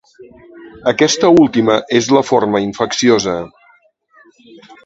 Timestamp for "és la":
2.01-2.25